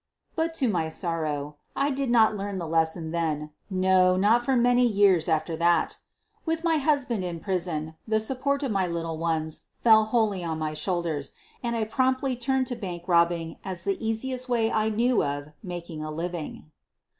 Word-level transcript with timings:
But, 0.35 0.55
to 0.55 0.67
my 0.67 0.89
sorrow, 0.89 1.57
I 1.75 1.91
did 1.91 2.09
not 2.09 2.35
learn 2.35 2.57
the 2.57 2.65
lesson 2.65 3.11
then 3.11 3.51
—no, 3.69 4.15
not 4.17 4.43
for 4.43 4.55
many 4.57 4.83
years 4.83 5.29
after 5.29 5.55
that. 5.57 5.99
With 6.43 6.63
my 6.63 6.77
hus 6.77 7.05
band 7.05 7.23
in 7.23 7.39
prison 7.39 7.93
the 8.07 8.19
support 8.19 8.63
of 8.63 8.71
my 8.71 8.87
little 8.87 9.19
ones 9.19 9.65
felX 9.85 10.07
wholly 10.07 10.43
on 10.43 10.57
my 10.57 10.73
shoulders, 10.73 11.33
and 11.61 11.75
I 11.75 11.83
promptly 11.83 12.35
turned 12.35 12.65
to 12.65 12.75
bank 12.75 13.03
robbing 13.05 13.57
as 13.63 13.83
the 13.83 14.03
easiest 14.03 14.49
way 14.49 14.71
I 14.71 14.89
knew 14.89 15.23
of 15.23 15.49
making 15.61 16.01
a 16.03 16.09
living. 16.09 16.71